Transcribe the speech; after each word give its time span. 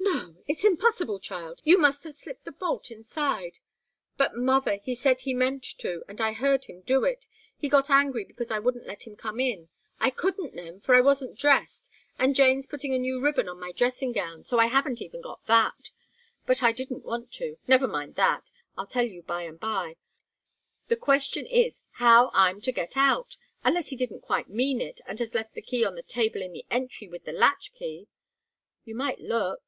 "No 0.00 0.36
it's 0.64 0.64
impossible, 0.64 1.20
child! 1.20 1.60
You 1.62 1.76
must 1.78 2.02
have 2.04 2.14
slipped 2.14 2.44
the 2.46 2.50
bolt 2.52 2.90
inside." 2.90 3.58
"But, 4.16 4.34
mother, 4.34 4.80
he 4.82 4.94
said 4.94 5.20
he 5.20 5.34
meant 5.34 5.62
to, 5.78 6.02
and 6.08 6.20
I 6.22 6.32
heard 6.32 6.64
him 6.64 6.80
do 6.80 7.04
it. 7.04 7.26
He 7.58 7.68
got 7.68 7.90
angry 7.90 8.24
because 8.24 8.50
I 8.50 8.58
wouldn't 8.58 8.86
let 8.86 9.02
him 9.06 9.14
in. 9.38 9.68
I 10.00 10.08
couldn't 10.10 10.56
then, 10.56 10.80
for 10.80 10.94
I 10.96 11.00
wasn't 11.02 11.38
dressed, 11.38 11.90
and 12.18 12.34
Jane's 12.34 12.66
putting 12.66 12.92
a 12.94 12.98
new 12.98 13.20
ribbon 13.20 13.46
on 13.48 13.60
my 13.60 13.70
dressing 13.72 14.10
gown, 14.10 14.42
so 14.44 14.58
I 14.58 14.66
haven't 14.68 15.00
even 15.02 15.20
got 15.20 15.44
that. 15.46 15.90
But 16.46 16.60
I 16.62 16.72
didn't 16.72 17.04
want 17.04 17.30
to. 17.34 17.58
Never 17.68 17.86
mind 17.86 18.14
that 18.16 18.50
I'll 18.78 18.86
tell 18.86 19.04
you 19.06 19.22
by 19.22 19.42
and 19.42 19.60
by. 19.60 19.96
The 20.88 20.96
question 20.96 21.44
is 21.46 21.82
how 21.92 22.30
I'm 22.32 22.60
to 22.62 22.72
get 22.72 22.96
out! 22.96 23.36
Unless 23.62 23.90
he 23.90 23.96
didn't 23.96 24.22
quite 24.22 24.48
mean 24.48 24.80
it, 24.80 25.00
and 25.06 25.18
has 25.20 25.34
left 25.34 25.52
the 25.54 25.62
key 25.62 25.84
on 25.84 25.94
the 25.96 26.02
table 26.02 26.40
in 26.42 26.52
the 26.52 26.64
entry, 26.70 27.06
with 27.08 27.26
the 27.26 27.32
latch 27.32 27.72
key. 27.74 28.08
You 28.84 28.94
might 28.96 29.20
look." 29.20 29.60